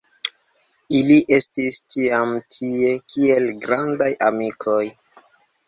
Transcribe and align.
Ili 0.99 1.17
estis 1.37 1.77
tiam 1.95 2.33
tie 2.57 2.95
kiel 3.13 3.47
grandaj 3.67 4.11
amikoj. 4.33 4.83